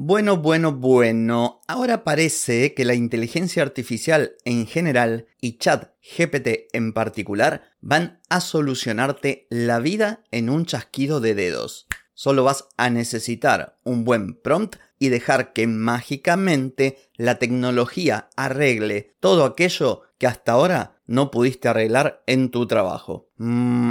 Bueno, 0.00 0.36
bueno, 0.36 0.70
bueno. 0.70 1.60
Ahora 1.66 2.04
parece 2.04 2.72
que 2.72 2.84
la 2.84 2.94
inteligencia 2.94 3.64
artificial 3.64 4.36
en 4.44 4.68
general 4.68 5.26
y 5.40 5.58
chat 5.58 5.90
GPT 6.16 6.72
en 6.72 6.92
particular 6.92 7.72
van 7.80 8.20
a 8.28 8.40
solucionarte 8.40 9.48
la 9.50 9.80
vida 9.80 10.22
en 10.30 10.50
un 10.50 10.66
chasquido 10.66 11.18
de 11.18 11.34
dedos. 11.34 11.88
Solo 12.14 12.44
vas 12.44 12.68
a 12.76 12.90
necesitar 12.90 13.76
un 13.82 14.04
buen 14.04 14.34
prompt 14.34 14.76
y 15.00 15.08
dejar 15.08 15.52
que 15.52 15.66
mágicamente 15.66 16.98
la 17.16 17.40
tecnología 17.40 18.28
arregle 18.36 19.16
todo 19.18 19.44
aquello 19.44 20.02
que 20.16 20.28
hasta 20.28 20.52
ahora 20.52 21.00
no 21.08 21.32
pudiste 21.32 21.66
arreglar 21.66 22.22
en 22.28 22.52
tu 22.52 22.68
trabajo. 22.68 23.32
Mm, 23.36 23.90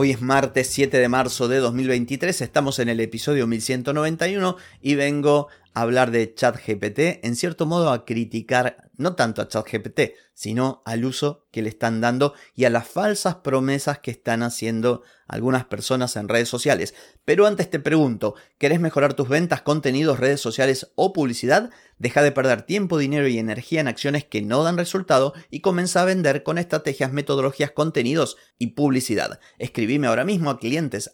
Hoy 0.00 0.12
es 0.12 0.22
martes 0.22 0.68
7 0.68 0.96
de 0.96 1.08
marzo 1.08 1.48
de 1.48 1.58
2023, 1.58 2.42
estamos 2.42 2.78
en 2.78 2.88
el 2.88 3.00
episodio 3.00 3.48
1191 3.48 4.54
y 4.80 4.94
vengo 4.94 5.48
a 5.74 5.80
hablar 5.80 6.12
de 6.12 6.32
ChatGPT, 6.32 7.24
en 7.24 7.34
cierto 7.34 7.66
modo 7.66 7.90
a 7.90 8.04
criticar 8.04 8.87
no 8.98 9.14
tanto 9.14 9.40
a 9.40 9.48
ChatGPT, 9.48 10.00
sino 10.34 10.82
al 10.84 11.04
uso 11.04 11.46
que 11.50 11.62
le 11.62 11.68
están 11.68 12.00
dando 12.00 12.34
y 12.54 12.64
a 12.64 12.70
las 12.70 12.86
falsas 12.86 13.36
promesas 13.36 13.98
que 13.98 14.10
están 14.10 14.42
haciendo 14.42 15.02
algunas 15.26 15.64
personas 15.64 16.16
en 16.16 16.28
redes 16.28 16.48
sociales. 16.48 16.94
Pero 17.24 17.46
antes 17.46 17.70
te 17.70 17.78
pregunto, 17.78 18.34
¿querés 18.56 18.80
mejorar 18.80 19.14
tus 19.14 19.28
ventas, 19.28 19.62
contenidos, 19.62 20.18
redes 20.18 20.40
sociales 20.40 20.92
o 20.94 21.12
publicidad? 21.12 21.70
Deja 21.98 22.22
de 22.22 22.32
perder 22.32 22.62
tiempo, 22.62 22.96
dinero 22.98 23.28
y 23.28 23.38
energía 23.38 23.80
en 23.80 23.88
acciones 23.88 24.24
que 24.24 24.40
no 24.40 24.62
dan 24.62 24.78
resultado 24.78 25.34
y 25.50 25.60
comienza 25.60 26.02
a 26.02 26.04
vender 26.04 26.44
con 26.44 26.56
estrategias, 26.56 27.12
metodologías, 27.12 27.72
contenidos 27.72 28.36
y 28.58 28.68
publicidad. 28.68 29.40
Escribime 29.58 30.06
ahora 30.06 30.24
mismo 30.24 30.50
a 30.50 30.58
clientes 30.58 31.12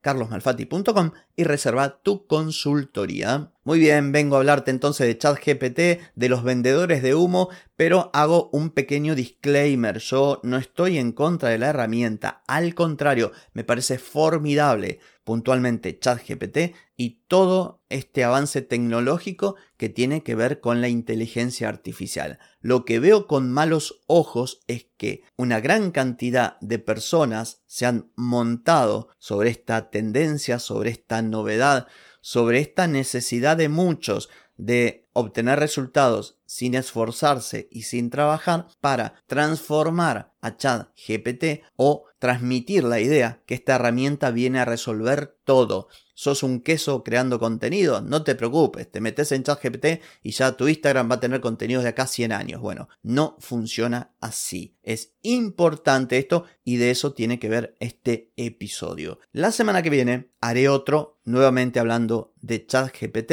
carlosmalfati.com 0.00 1.12
y 1.36 1.44
reserva 1.44 2.00
tu 2.02 2.26
consultoría. 2.26 3.50
Muy 3.64 3.78
bien, 3.78 4.12
vengo 4.12 4.36
a 4.36 4.38
hablarte 4.40 4.70
entonces 4.70 5.06
de 5.06 5.18
ChatGPT, 5.18 5.78
de 6.14 6.28
los 6.28 6.42
vendedores 6.42 7.02
de 7.02 7.13
humo, 7.14 7.48
pero 7.76 8.10
hago 8.12 8.50
un 8.52 8.70
pequeño 8.70 9.14
disclaimer. 9.14 9.98
Yo 9.98 10.40
no 10.42 10.56
estoy 10.56 10.98
en 10.98 11.12
contra 11.12 11.48
de 11.48 11.58
la 11.58 11.68
herramienta, 11.68 12.42
al 12.46 12.74
contrario, 12.74 13.32
me 13.52 13.64
parece 13.64 13.98
formidable 13.98 15.00
puntualmente 15.24 15.98
ChatGPT 15.98 16.74
y 16.96 17.22
todo 17.26 17.82
este 17.88 18.24
avance 18.24 18.62
tecnológico 18.62 19.56
que 19.76 19.88
tiene 19.88 20.22
que 20.22 20.34
ver 20.34 20.60
con 20.60 20.80
la 20.80 20.88
inteligencia 20.88 21.68
artificial. 21.68 22.38
Lo 22.60 22.84
que 22.84 23.00
veo 23.00 23.26
con 23.26 23.50
malos 23.50 24.02
ojos 24.06 24.60
es 24.68 24.86
que 24.96 25.22
una 25.36 25.60
gran 25.60 25.90
cantidad 25.90 26.58
de 26.60 26.78
personas 26.78 27.62
se 27.66 27.86
han 27.86 28.12
montado 28.14 29.08
sobre 29.18 29.50
esta 29.50 29.90
tendencia, 29.90 30.58
sobre 30.58 30.90
esta 30.90 31.22
novedad, 31.22 31.88
sobre 32.20 32.60
esta 32.60 32.86
necesidad 32.86 33.56
de 33.56 33.68
muchos 33.68 34.30
de 34.56 35.06
obtener 35.12 35.58
resultados 35.58 36.38
sin 36.44 36.74
esforzarse 36.74 37.68
y 37.70 37.82
sin 37.82 38.10
trabajar 38.10 38.66
para 38.80 39.14
transformar 39.26 40.32
a 40.40 40.56
ChatGPT 40.56 41.62
o 41.76 42.04
transmitir 42.18 42.84
la 42.84 43.00
idea 43.00 43.42
que 43.46 43.54
esta 43.54 43.76
herramienta 43.76 44.30
viene 44.30 44.60
a 44.60 44.64
resolver 44.64 45.36
todo. 45.44 45.88
Sos 46.14 46.42
un 46.42 46.60
queso 46.60 47.02
creando 47.02 47.38
contenido, 47.38 48.00
no 48.02 48.22
te 48.22 48.34
preocupes, 48.34 48.90
te 48.90 49.00
metes 49.00 49.32
en 49.32 49.42
ChatGPT 49.42 50.00
y 50.22 50.32
ya 50.32 50.52
tu 50.52 50.68
Instagram 50.68 51.10
va 51.10 51.16
a 51.16 51.20
tener 51.20 51.40
contenidos 51.40 51.84
de 51.84 51.90
acá 51.90 52.06
100 52.06 52.32
años. 52.32 52.60
Bueno, 52.60 52.88
no 53.02 53.36
funciona 53.40 54.12
así. 54.20 54.76
Es 54.82 55.14
importante 55.22 56.18
esto 56.18 56.44
y 56.64 56.76
de 56.76 56.90
eso 56.90 57.14
tiene 57.14 57.38
que 57.38 57.48
ver 57.48 57.74
este 57.80 58.32
episodio. 58.36 59.18
La 59.32 59.50
semana 59.50 59.82
que 59.82 59.90
viene 59.90 60.30
haré 60.40 60.68
otro, 60.68 61.18
nuevamente 61.24 61.80
hablando 61.80 62.32
de 62.40 62.66
ChatGPT 62.66 63.32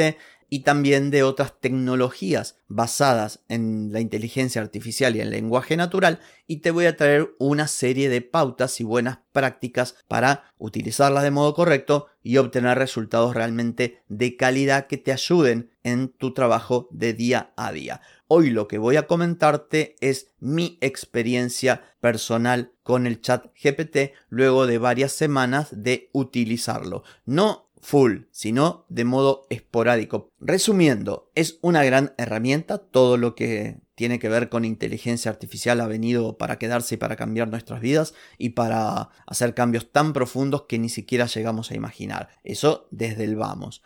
y 0.52 0.64
también 0.64 1.10
de 1.10 1.22
otras 1.22 1.58
tecnologías 1.58 2.58
basadas 2.68 3.40
en 3.48 3.90
la 3.90 4.00
inteligencia 4.00 4.60
artificial 4.60 5.16
y 5.16 5.20
el 5.20 5.30
lenguaje 5.30 5.78
natural 5.78 6.20
y 6.46 6.58
te 6.58 6.70
voy 6.70 6.84
a 6.84 6.94
traer 6.94 7.34
una 7.38 7.66
serie 7.66 8.10
de 8.10 8.20
pautas 8.20 8.78
y 8.78 8.84
buenas 8.84 9.20
prácticas 9.32 9.96
para 10.08 10.52
utilizarlas 10.58 11.22
de 11.22 11.30
modo 11.30 11.54
correcto 11.54 12.08
y 12.22 12.36
obtener 12.36 12.76
resultados 12.76 13.34
realmente 13.34 14.02
de 14.08 14.36
calidad 14.36 14.88
que 14.88 14.98
te 14.98 15.12
ayuden 15.12 15.70
en 15.84 16.10
tu 16.10 16.34
trabajo 16.34 16.86
de 16.90 17.14
día 17.14 17.54
a 17.56 17.72
día. 17.72 18.02
Hoy 18.28 18.50
lo 18.50 18.68
que 18.68 18.76
voy 18.76 18.96
a 18.96 19.06
comentarte 19.06 19.96
es 20.00 20.32
mi 20.38 20.76
experiencia 20.82 21.80
personal 22.00 22.72
con 22.82 23.06
el 23.06 23.22
chat 23.22 23.46
GPT 23.58 24.12
luego 24.28 24.66
de 24.66 24.76
varias 24.76 25.12
semanas 25.12 25.68
de 25.72 26.10
utilizarlo. 26.12 27.04
No 27.24 27.71
full, 27.82 28.22
sino 28.30 28.86
de 28.88 29.04
modo 29.04 29.46
esporádico. 29.50 30.30
Resumiendo, 30.40 31.30
es 31.34 31.58
una 31.60 31.84
gran 31.84 32.14
herramienta, 32.16 32.78
todo 32.78 33.16
lo 33.16 33.34
que 33.34 33.80
tiene 33.96 34.18
que 34.18 34.28
ver 34.28 34.48
con 34.48 34.64
inteligencia 34.64 35.30
artificial 35.30 35.80
ha 35.80 35.86
venido 35.86 36.38
para 36.38 36.58
quedarse 36.58 36.94
y 36.94 36.98
para 36.98 37.16
cambiar 37.16 37.48
nuestras 37.48 37.80
vidas 37.80 38.14
y 38.38 38.50
para 38.50 39.10
hacer 39.26 39.54
cambios 39.54 39.90
tan 39.90 40.12
profundos 40.12 40.62
que 40.62 40.78
ni 40.78 40.88
siquiera 40.88 41.26
llegamos 41.26 41.70
a 41.70 41.74
imaginar. 41.74 42.30
Eso 42.44 42.86
desde 42.90 43.24
el 43.24 43.36
vamos. 43.36 43.82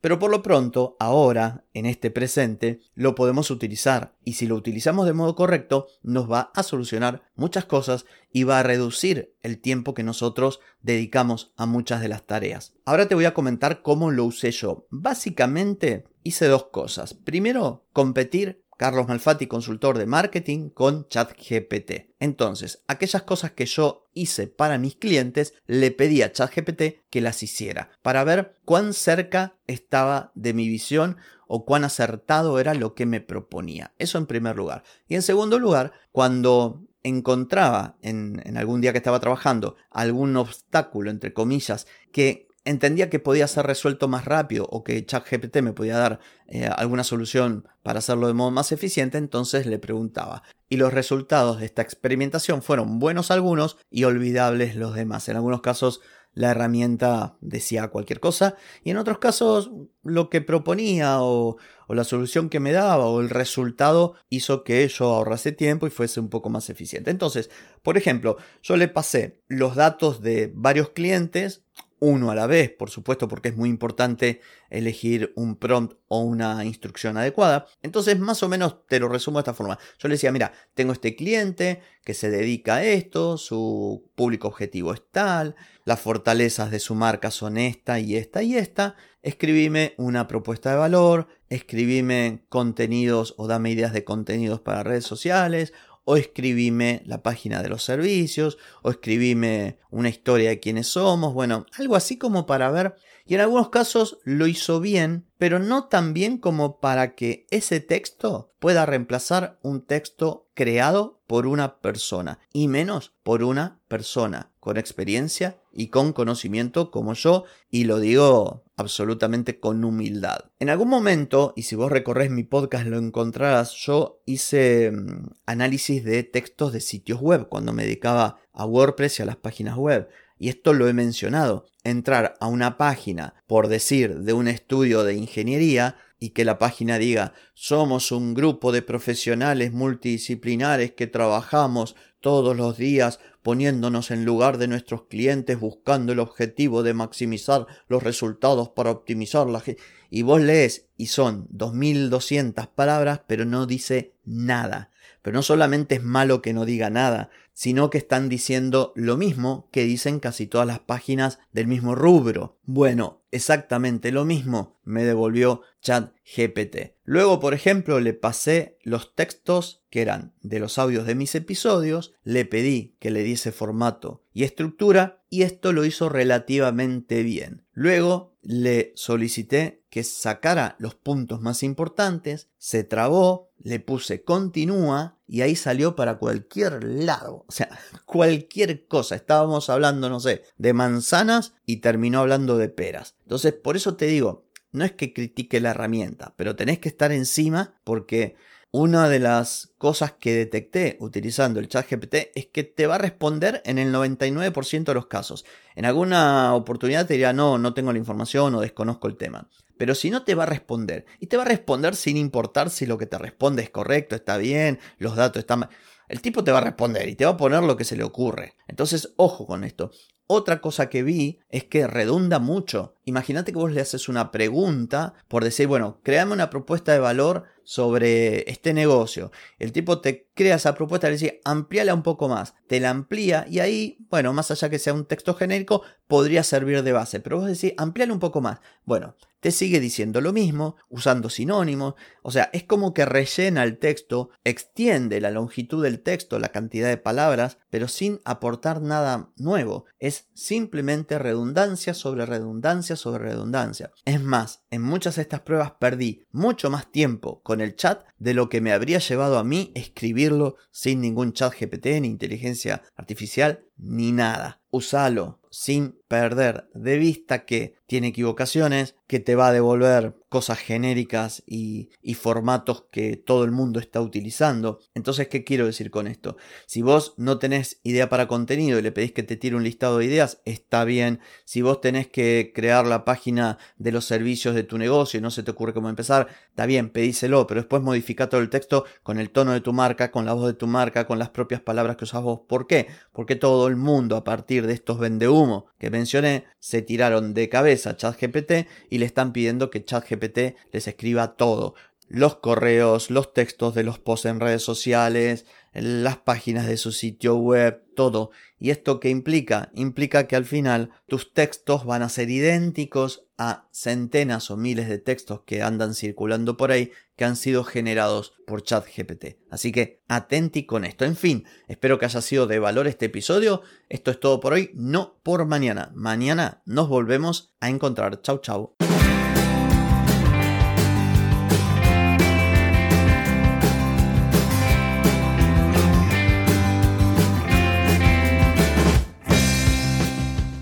Pero 0.00 0.18
por 0.18 0.30
lo 0.30 0.42
pronto, 0.42 0.96
ahora, 1.00 1.64
en 1.74 1.86
este 1.86 2.10
presente, 2.10 2.80
lo 2.94 3.14
podemos 3.14 3.50
utilizar 3.50 4.16
y 4.24 4.34
si 4.34 4.46
lo 4.46 4.54
utilizamos 4.54 5.06
de 5.06 5.12
modo 5.12 5.34
correcto, 5.34 5.88
nos 6.02 6.30
va 6.30 6.50
a 6.54 6.62
solucionar 6.62 7.22
muchas 7.34 7.64
cosas 7.64 8.06
y 8.32 8.44
va 8.44 8.60
a 8.60 8.62
reducir 8.62 9.34
el 9.42 9.60
tiempo 9.60 9.94
que 9.94 10.02
nosotros 10.02 10.60
dedicamos 10.80 11.52
a 11.56 11.66
muchas 11.66 12.00
de 12.00 12.08
las 12.08 12.26
tareas. 12.26 12.74
Ahora 12.84 13.08
te 13.08 13.14
voy 13.14 13.24
a 13.24 13.34
comentar 13.34 13.82
cómo 13.82 14.10
lo 14.10 14.24
usé 14.24 14.50
yo. 14.52 14.86
Básicamente 14.90 16.04
hice 16.22 16.46
dos 16.46 16.66
cosas. 16.66 17.14
Primero, 17.14 17.86
competir 17.92 18.64
Carlos 18.78 19.08
Malfatti, 19.08 19.48
consultor 19.48 19.98
de 19.98 20.06
marketing 20.06 20.70
con 20.70 21.08
ChatGPT. 21.08 22.14
Entonces, 22.20 22.84
aquellas 22.86 23.24
cosas 23.24 23.50
que 23.50 23.66
yo 23.66 24.08
hice 24.14 24.46
para 24.46 24.78
mis 24.78 24.94
clientes, 24.94 25.54
le 25.66 25.90
pedí 25.90 26.22
a 26.22 26.30
ChatGPT 26.30 27.00
que 27.10 27.20
las 27.20 27.42
hiciera 27.42 27.90
para 28.02 28.22
ver 28.22 28.54
cuán 28.64 28.94
cerca 28.94 29.56
estaba 29.66 30.30
de 30.36 30.54
mi 30.54 30.68
visión 30.68 31.16
o 31.48 31.64
cuán 31.64 31.82
acertado 31.82 32.60
era 32.60 32.72
lo 32.74 32.94
que 32.94 33.04
me 33.04 33.20
proponía. 33.20 33.94
Eso 33.98 34.16
en 34.16 34.26
primer 34.26 34.54
lugar. 34.54 34.84
Y 35.08 35.16
en 35.16 35.22
segundo 35.22 35.58
lugar, 35.58 35.92
cuando 36.12 36.86
encontraba 37.02 37.96
en, 38.00 38.40
en 38.44 38.56
algún 38.56 38.80
día 38.80 38.92
que 38.92 38.98
estaba 38.98 39.18
trabajando 39.18 39.74
algún 39.90 40.36
obstáculo, 40.36 41.10
entre 41.10 41.32
comillas, 41.32 41.88
que 42.12 42.47
entendía 42.68 43.08
que 43.08 43.18
podía 43.18 43.48
ser 43.48 43.66
resuelto 43.66 44.08
más 44.08 44.26
rápido 44.26 44.66
o 44.70 44.84
que 44.84 45.04
ChatGPT 45.04 45.62
me 45.62 45.72
podía 45.72 45.96
dar 45.96 46.20
eh, 46.48 46.66
alguna 46.66 47.02
solución 47.02 47.66
para 47.82 48.00
hacerlo 48.00 48.26
de 48.26 48.34
modo 48.34 48.50
más 48.50 48.72
eficiente, 48.72 49.16
entonces 49.16 49.66
le 49.66 49.78
preguntaba. 49.78 50.42
Y 50.68 50.76
los 50.76 50.92
resultados 50.92 51.60
de 51.60 51.66
esta 51.66 51.80
experimentación 51.80 52.62
fueron 52.62 52.98
buenos 52.98 53.30
algunos 53.30 53.78
y 53.90 54.04
olvidables 54.04 54.76
los 54.76 54.94
demás. 54.94 55.28
En 55.28 55.36
algunos 55.36 55.62
casos 55.62 56.00
la 56.34 56.50
herramienta 56.50 57.36
decía 57.40 57.88
cualquier 57.88 58.20
cosa 58.20 58.54
y 58.84 58.90
en 58.90 58.98
otros 58.98 59.18
casos 59.18 59.70
lo 60.02 60.28
que 60.28 60.42
proponía 60.42 61.22
o, 61.22 61.56
o, 61.86 61.94
la 61.94 62.04
solución 62.04 62.50
que 62.50 62.60
me 62.60 62.72
daba 62.72 63.06
o 63.06 63.20
el 63.20 63.30
resultado 63.30 64.14
hizo 64.28 64.62
que 64.62 64.86
yo 64.86 65.06
ahorrase 65.06 65.52
tiempo 65.52 65.86
y 65.86 65.90
fuese 65.90 66.20
un 66.20 66.28
poco 66.28 66.50
más 66.50 66.68
eficiente. 66.68 67.10
Entonces, 67.10 67.50
por 67.82 67.96
ejemplo, 67.96 68.36
yo 68.62 68.76
le 68.76 68.88
pasé 68.88 69.40
los 69.48 69.74
datos 69.74 70.20
de 70.20 70.52
varios 70.54 70.90
clientes 70.90 71.64
uno 72.00 72.30
a 72.30 72.34
la 72.34 72.46
vez, 72.46 72.70
por 72.70 72.90
supuesto, 72.90 73.28
porque 73.28 73.48
es 73.48 73.56
muy 73.56 73.68
importante 73.68 74.40
elegir 74.70 75.32
un 75.36 75.56
prompt 75.56 75.96
o 76.08 76.20
una 76.20 76.64
instrucción 76.64 77.16
adecuada. 77.16 77.66
Entonces, 77.82 78.18
más 78.18 78.42
o 78.42 78.48
menos 78.48 78.86
te 78.86 79.00
lo 79.00 79.08
resumo 79.08 79.38
de 79.38 79.42
esta 79.42 79.54
forma. 79.54 79.78
Yo 79.98 80.08
le 80.08 80.14
decía, 80.14 80.32
mira, 80.32 80.52
tengo 80.74 80.92
este 80.92 81.16
cliente 81.16 81.80
que 82.04 82.14
se 82.14 82.30
dedica 82.30 82.76
a 82.76 82.84
esto, 82.84 83.36
su 83.36 84.10
público 84.14 84.48
objetivo 84.48 84.94
es 84.94 85.02
tal, 85.10 85.56
las 85.84 86.00
fortalezas 86.00 86.70
de 86.70 86.80
su 86.80 86.94
marca 86.94 87.30
son 87.30 87.58
esta 87.58 88.00
y 88.00 88.16
esta 88.16 88.42
y 88.42 88.56
esta. 88.56 88.96
Escribime 89.22 89.94
una 89.98 90.28
propuesta 90.28 90.70
de 90.70 90.76
valor, 90.76 91.28
escribime 91.48 92.44
contenidos 92.48 93.34
o 93.36 93.46
dame 93.46 93.70
ideas 93.70 93.92
de 93.92 94.04
contenidos 94.04 94.60
para 94.60 94.84
redes 94.84 95.04
sociales 95.04 95.72
o 96.10 96.16
escribime 96.16 97.02
la 97.04 97.22
página 97.22 97.62
de 97.62 97.68
los 97.68 97.82
servicios, 97.82 98.56
o 98.80 98.88
escribime 98.88 99.76
una 99.90 100.08
historia 100.08 100.48
de 100.48 100.58
quiénes 100.58 100.86
somos, 100.86 101.34
bueno, 101.34 101.66
algo 101.78 101.96
así 101.96 102.16
como 102.16 102.46
para 102.46 102.70
ver. 102.70 102.94
Y 103.26 103.34
en 103.34 103.42
algunos 103.42 103.68
casos 103.68 104.16
lo 104.24 104.46
hizo 104.46 104.80
bien, 104.80 105.26
pero 105.36 105.58
no 105.58 105.84
tan 105.84 106.14
bien 106.14 106.38
como 106.38 106.80
para 106.80 107.14
que 107.14 107.46
ese 107.50 107.80
texto 107.80 108.54
pueda 108.58 108.86
reemplazar 108.86 109.58
un 109.60 109.82
texto 109.82 110.48
creado 110.54 111.20
por 111.26 111.46
una 111.46 111.78
persona, 111.80 112.38
y 112.54 112.68
menos 112.68 113.12
por 113.22 113.42
una 113.44 113.78
persona 113.86 114.50
con 114.60 114.78
experiencia 114.78 115.58
y 115.74 115.88
con 115.88 116.14
conocimiento 116.14 116.90
como 116.90 117.12
yo, 117.12 117.44
y 117.70 117.84
lo 117.84 118.00
digo 118.00 118.64
absolutamente 118.78 119.60
con 119.60 119.84
humildad. 119.84 120.46
En 120.58 120.70
algún 120.70 120.88
momento, 120.88 121.52
y 121.56 121.64
si 121.64 121.76
vos 121.76 121.92
recorres 121.92 122.30
mi 122.30 122.44
podcast 122.44 122.86
lo 122.86 122.96
encontrarás, 122.98 123.74
yo 123.74 124.22
hice 124.24 124.90
mm, 124.90 125.26
análisis 125.44 126.02
de 126.04 126.22
textos 126.22 126.72
de 126.72 126.80
sitios 126.80 127.20
web 127.20 127.48
cuando 127.48 127.74
me 127.74 127.82
dedicaba 127.82 128.38
a 128.52 128.64
WordPress 128.64 129.18
y 129.18 129.22
a 129.22 129.26
las 129.26 129.36
páginas 129.36 129.76
web 129.76 130.08
y 130.38 130.48
esto 130.48 130.72
lo 130.72 130.88
he 130.88 130.92
mencionado, 130.92 131.66
entrar 131.84 132.36
a 132.40 132.46
una 132.46 132.78
página, 132.78 133.34
por 133.46 133.68
decir, 133.68 134.20
de 134.20 134.32
un 134.32 134.48
estudio 134.48 135.02
de 135.02 135.14
ingeniería, 135.14 135.96
y 136.20 136.30
que 136.30 136.44
la 136.44 136.58
página 136.58 136.98
diga 136.98 137.32
somos 137.54 138.12
un 138.12 138.34
grupo 138.34 138.72
de 138.72 138.82
profesionales 138.82 139.72
multidisciplinares 139.72 140.92
que 140.92 141.06
trabajamos 141.06 141.96
todos 142.20 142.56
los 142.56 142.76
días 142.76 143.20
poniéndonos 143.42 144.10
en 144.10 144.24
lugar 144.24 144.58
de 144.58 144.68
nuestros 144.68 145.04
clientes 145.04 145.58
buscando 145.58 146.12
el 146.12 146.18
objetivo 146.18 146.82
de 146.82 146.94
maximizar 146.94 147.66
los 147.88 148.02
resultados 148.02 148.70
para 148.70 148.90
optimizar 148.90 149.46
la 149.48 149.62
y 150.10 150.22
vos 150.22 150.40
lees 150.40 150.86
y 150.96 151.06
son 151.06 151.46
2200 151.50 152.66
palabras 152.68 153.20
pero 153.26 153.44
no 153.44 153.66
dice 153.66 154.14
nada 154.24 154.90
pero 155.22 155.36
no 155.36 155.42
solamente 155.42 155.96
es 155.96 156.02
malo 156.02 156.42
que 156.42 156.52
no 156.52 156.64
diga 156.64 156.90
nada, 156.90 157.30
sino 157.52 157.90
que 157.90 157.98
están 157.98 158.28
diciendo 158.28 158.92
lo 158.94 159.16
mismo 159.16 159.68
que 159.72 159.84
dicen 159.84 160.20
casi 160.20 160.46
todas 160.46 160.66
las 160.66 160.78
páginas 160.78 161.38
del 161.52 161.66
mismo 161.66 161.94
rubro. 161.94 162.56
Bueno, 162.64 163.17
exactamente 163.30 164.12
lo 164.12 164.24
mismo 164.24 164.78
me 164.84 165.04
devolvió 165.04 165.62
ChatGPT. 165.82 166.94
Luego, 167.04 167.40
por 167.40 167.54
ejemplo, 167.54 168.00
le 168.00 168.14
pasé 168.14 168.78
los 168.82 169.14
textos 169.14 169.82
que 169.90 170.02
eran 170.02 170.34
de 170.42 170.60
los 170.60 170.78
audios 170.78 171.06
de 171.06 171.14
mis 171.14 171.34
episodios, 171.34 172.14
le 172.24 172.44
pedí 172.44 172.96
que 172.98 173.10
le 173.10 173.22
diese 173.22 173.52
formato 173.52 174.24
y 174.32 174.44
estructura 174.44 175.22
y 175.30 175.42
esto 175.42 175.72
lo 175.72 175.84
hizo 175.84 176.08
relativamente 176.08 177.22
bien. 177.22 177.64
Luego 177.72 178.36
le 178.42 178.92
solicité 178.94 179.77
que 179.98 180.04
sacara 180.04 180.76
los 180.78 180.94
puntos 180.94 181.40
más 181.40 181.64
importantes, 181.64 182.46
se 182.56 182.84
trabó, 182.84 183.50
le 183.58 183.80
puse 183.80 184.22
continúa 184.22 185.18
y 185.26 185.40
ahí 185.40 185.56
salió 185.56 185.96
para 185.96 186.18
cualquier 186.18 186.84
lado. 186.84 187.44
O 187.48 187.52
sea, 187.52 187.68
cualquier 188.06 188.86
cosa. 188.86 189.16
Estábamos 189.16 189.68
hablando, 189.70 190.08
no 190.08 190.20
sé, 190.20 190.44
de 190.56 190.72
manzanas 190.72 191.54
y 191.66 191.78
terminó 191.78 192.20
hablando 192.20 192.58
de 192.58 192.68
peras. 192.68 193.16
Entonces, 193.22 193.54
por 193.54 193.74
eso 193.74 193.96
te 193.96 194.06
digo, 194.06 194.46
no 194.70 194.84
es 194.84 194.92
que 194.92 195.12
critique 195.12 195.60
la 195.60 195.70
herramienta, 195.70 196.32
pero 196.36 196.54
tenés 196.54 196.78
que 196.78 196.90
estar 196.90 197.10
encima 197.10 197.74
porque 197.82 198.36
una 198.70 199.08
de 199.08 199.18
las 199.18 199.72
cosas 199.78 200.12
que 200.12 200.34
detecté 200.34 200.98
utilizando 201.00 201.58
el 201.58 201.68
chat 201.68 201.90
GPT 201.90 202.32
es 202.34 202.46
que 202.46 202.64
te 202.64 202.86
va 202.86 202.96
a 202.96 202.98
responder 202.98 203.62
en 203.64 203.78
el 203.78 203.92
99% 203.92 204.84
de 204.84 204.94
los 204.94 205.06
casos. 205.06 205.44
En 205.74 205.86
alguna 205.86 206.54
oportunidad 206.54 207.06
te 207.06 207.14
dirá, 207.14 207.32
no, 207.32 207.56
no 207.56 207.72
tengo 207.72 207.92
la 207.92 207.98
información 207.98 208.54
o 208.54 208.60
desconozco 208.60 209.08
el 209.08 209.16
tema. 209.16 209.48
Pero 209.78 209.94
si 209.94 210.10
no 210.10 210.24
te 210.24 210.34
va 210.34 210.42
a 210.42 210.46
responder, 210.46 211.06
y 211.18 211.28
te 211.28 211.36
va 211.36 211.44
a 211.44 211.46
responder 211.46 211.94
sin 211.94 212.16
importar 212.16 212.68
si 212.68 212.84
lo 212.84 212.98
que 212.98 213.06
te 213.06 213.16
responde 213.16 213.62
es 213.62 213.70
correcto, 213.70 214.16
está 214.16 214.36
bien, 214.36 214.78
los 214.98 215.16
datos 215.16 215.40
están... 215.40 215.68
El 216.08 216.20
tipo 216.20 216.42
te 216.42 216.52
va 216.52 216.58
a 216.58 216.62
responder 216.62 217.08
y 217.08 217.14
te 217.14 217.24
va 217.24 217.32
a 217.32 217.36
poner 217.36 217.62
lo 217.62 217.76
que 217.76 217.84
se 217.84 217.96
le 217.96 218.02
ocurre. 218.02 218.54
Entonces, 218.66 219.12
ojo 219.16 219.46
con 219.46 219.62
esto. 219.62 219.90
Otra 220.30 220.60
cosa 220.60 220.90
que 220.90 221.02
vi 221.02 221.40
es 221.48 221.64
que 221.64 221.86
redunda 221.86 222.38
mucho. 222.38 222.94
Imagínate 223.06 223.50
que 223.50 223.58
vos 223.58 223.72
le 223.72 223.80
haces 223.80 224.10
una 224.10 224.30
pregunta 224.30 225.14
por 225.26 225.42
decir, 225.42 225.66
bueno, 225.66 226.00
créame 226.02 226.34
una 226.34 226.50
propuesta 226.50 226.92
de 226.92 226.98
valor 226.98 227.44
sobre 227.64 228.50
este 228.50 228.74
negocio. 228.74 229.32
El 229.58 229.72
tipo 229.72 230.02
te 230.02 230.28
crea 230.34 230.56
esa 230.56 230.74
propuesta 230.74 231.06
le 231.06 231.14
dice, 231.14 231.40
amplíala 231.46 231.94
un 231.94 232.02
poco 232.02 232.28
más. 232.28 232.54
Te 232.66 232.78
la 232.78 232.90
amplía 232.90 233.46
y 233.48 233.60
ahí, 233.60 233.96
bueno, 234.10 234.34
más 234.34 234.50
allá 234.50 234.68
que 234.68 234.78
sea 234.78 234.92
un 234.92 235.06
texto 235.06 235.32
genérico, 235.32 235.80
podría 236.06 236.42
servir 236.42 236.82
de 236.82 236.92
base. 236.92 237.20
Pero 237.20 237.38
vos 237.38 237.46
decís, 237.46 237.72
amplíala 237.78 238.12
un 238.12 238.20
poco 238.20 238.42
más. 238.42 238.60
Bueno, 238.84 239.16
te 239.40 239.50
sigue 239.50 239.80
diciendo 239.80 240.20
lo 240.20 240.32
mismo, 240.32 240.76
usando 240.88 241.30
sinónimos. 241.30 241.94
O 242.22 242.30
sea, 242.30 242.50
es 242.52 242.64
como 242.64 242.92
que 242.94 243.04
rellena 243.04 243.62
el 243.62 243.78
texto, 243.78 244.30
extiende 244.44 245.20
la 245.20 245.30
longitud 245.30 245.82
del 245.82 246.00
texto, 246.00 246.38
la 246.38 246.48
cantidad 246.48 246.88
de 246.88 246.96
palabras, 246.96 247.58
pero 247.70 247.88
sin 247.88 248.20
aportar 248.24 248.80
nada 248.82 249.30
nuevo. 249.36 249.84
Es 249.98 250.28
simplemente 250.34 251.18
redundancia 251.18 251.94
sobre 251.94 252.26
redundancia 252.26 252.96
sobre 252.96 253.24
redundancia. 253.24 253.92
Es 254.04 254.22
más, 254.22 254.62
en 254.70 254.82
muchas 254.82 255.16
de 255.16 255.22
estas 255.22 255.40
pruebas 255.40 255.72
perdí 255.78 256.24
mucho 256.30 256.70
más 256.70 256.90
tiempo 256.90 257.42
con 257.42 257.60
el 257.60 257.76
chat 257.76 258.04
de 258.18 258.34
lo 258.34 258.48
que 258.48 258.60
me 258.60 258.72
habría 258.72 258.98
llevado 258.98 259.38
a 259.38 259.44
mí 259.44 259.72
escribirlo 259.74 260.56
sin 260.70 261.00
ningún 261.00 261.32
chat 261.32 261.54
GPT, 261.58 261.86
ni 262.00 262.08
inteligencia 262.08 262.82
artificial, 262.96 263.64
ni 263.76 264.12
nada. 264.12 264.60
Usalo 264.70 265.40
sin 265.50 265.98
perder 266.08 266.68
de 266.74 266.98
vista 266.98 267.44
que 267.44 267.76
tiene 267.86 268.08
equivocaciones, 268.08 268.96
que 269.08 269.18
te 269.18 269.34
va 269.34 269.48
a 269.48 269.52
devolver 269.52 270.14
cosas 270.28 270.58
genéricas 270.58 271.42
y, 271.46 271.90
formatos 272.14 272.84
que 272.90 273.16
todo 273.16 273.44
el 273.44 273.52
mundo 273.52 273.80
está 273.80 274.00
utilizando. 274.00 274.80
Entonces, 274.94 275.28
¿qué 275.28 275.44
quiero 275.44 275.66
decir 275.66 275.90
con 275.90 276.06
esto? 276.06 276.36
Si 276.66 276.82
vos 276.82 277.14
no 277.16 277.38
tenés 277.38 277.80
idea 277.84 278.08
para 278.08 278.26
contenido 278.26 278.78
y 278.78 278.82
le 278.82 278.92
pedís 278.92 279.12
que 279.12 279.22
te 279.22 279.36
tire 279.36 279.56
un 279.56 279.62
listado 279.62 279.98
de 279.98 280.06
ideas, 280.06 280.42
está 280.44 280.84
bien. 280.84 281.20
Si 281.44 281.62
vos 281.62 281.80
tenés 281.80 282.08
que 282.08 282.52
crear 282.54 282.86
la 282.86 283.04
página 283.04 283.56
de 283.78 283.92
los 283.92 284.04
servicios 284.04 284.54
de 284.54 284.64
tu 284.64 284.78
negocio 284.78 285.18
y 285.18 285.22
no 285.22 285.30
se 285.30 285.42
te 285.42 285.52
ocurre 285.52 285.72
cómo 285.72 285.88
empezar, 285.88 286.28
está 286.50 286.66
bien, 286.66 286.90
pedíselo, 286.90 287.46
pero 287.46 287.60
después 287.60 287.82
modifica 287.82 288.28
todo 288.28 288.40
el 288.40 288.50
texto 288.50 288.84
con 289.02 289.18
el 289.18 289.30
tono 289.30 289.52
de 289.52 289.60
tu 289.60 289.72
marca, 289.72 290.10
con 290.10 290.26
la 290.26 290.34
voz 290.34 290.48
de 290.48 290.54
tu 290.54 290.66
marca, 290.66 291.06
con 291.06 291.18
las 291.18 291.30
propias 291.30 291.60
palabras 291.60 291.96
que 291.96 292.04
usas 292.04 292.22
vos. 292.22 292.40
¿Por 292.46 292.66
qué? 292.66 292.88
Porque 293.12 293.36
todo 293.36 293.68
el 293.68 293.76
mundo 293.76 294.16
a 294.16 294.24
partir 294.24 294.66
de 294.66 294.74
estos 294.74 294.98
humo 294.98 295.66
que 295.78 295.90
mencioné 295.90 296.44
se 296.58 296.82
tiraron 296.82 297.32
de 297.32 297.48
cabeza 297.48 297.96
ChatGPT 297.96 298.66
le 298.98 299.06
están 299.06 299.32
pidiendo 299.32 299.70
que 299.70 299.84
ChatGPT 299.84 300.56
les 300.72 300.88
escriba 300.88 301.36
todo. 301.36 301.74
Los 302.08 302.36
correos, 302.36 303.10
los 303.10 303.34
textos 303.34 303.74
de 303.74 303.82
los 303.82 303.98
posts 303.98 304.26
en 304.26 304.40
redes 304.40 304.62
sociales, 304.62 305.44
las 305.72 306.16
páginas 306.18 306.66
de 306.66 306.76
su 306.76 306.92
sitio 306.92 307.36
web, 307.36 307.82
todo. 307.94 308.30
¿Y 308.58 308.70
esto 308.70 309.00
qué 309.00 309.10
implica? 309.10 309.70
Implica 309.74 310.26
que 310.26 310.36
al 310.36 310.44
final 310.44 310.90
tus 311.06 311.32
textos 311.32 311.84
van 311.84 312.02
a 312.02 312.08
ser 312.08 312.30
idénticos 312.30 313.24
a 313.36 313.68
centenas 313.72 314.50
o 314.50 314.56
miles 314.56 314.88
de 314.88 314.98
textos 314.98 315.42
que 315.46 315.62
andan 315.62 315.94
circulando 315.94 316.56
por 316.56 316.72
ahí 316.72 316.92
que 317.18 317.24
han 317.24 317.36
sido 317.36 317.64
generados 317.64 318.32
por 318.46 318.62
ChatGPT. 318.62 319.38
Así 319.50 319.72
que 319.72 320.04
atenti 320.06 320.64
con 320.64 320.84
esto. 320.84 321.04
En 321.04 321.16
fin, 321.16 321.44
espero 321.66 321.98
que 321.98 322.06
haya 322.06 322.22
sido 322.22 322.46
de 322.46 322.60
valor 322.60 322.86
este 322.86 323.06
episodio. 323.06 323.60
Esto 323.88 324.12
es 324.12 324.20
todo 324.20 324.38
por 324.38 324.52
hoy, 324.52 324.70
no 324.74 325.18
por 325.24 325.44
mañana. 325.44 325.90
Mañana 325.94 326.62
nos 326.64 326.88
volvemos 326.88 327.56
a 327.58 327.70
encontrar. 327.70 328.22
Chau, 328.22 328.38
chau. 328.38 328.76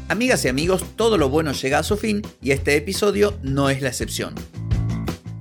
Amigas 0.09 0.43
y 0.47 0.49
amigos, 0.49 0.83
todo 0.97 1.19
lo 1.19 1.29
bueno 1.29 1.53
llega 1.53 1.81
a 1.81 1.83
su 1.83 1.99
fin 1.99 2.23
y 2.41 2.53
este 2.53 2.75
episodio 2.77 3.39
no 3.43 3.69
es 3.69 3.83
la 3.83 3.89
excepción. 3.89 4.35